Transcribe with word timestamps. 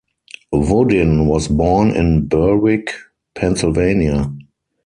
Woodin 0.51 1.27
was 1.27 1.47
born 1.47 1.91
in 1.91 2.25
Berwick, 2.27 2.89
Pennsylvania. 3.35 4.33